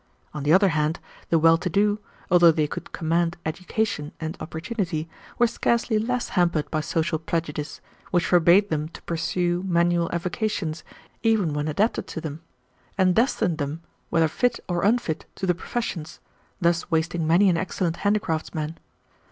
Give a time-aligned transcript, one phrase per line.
[0.33, 0.99] On the other hand,
[1.29, 1.99] the well to do,
[2.31, 8.25] although they could command education and opportunity, were scarcely less hampered by social prejudice, which
[8.25, 10.83] forbade them to pursue manual avocations,
[11.21, 12.41] even when adapted to them,
[12.97, 16.19] and destined them, whether fit or unfit, to the professions,
[16.59, 18.79] thus wasting many an excellent handicraftsman.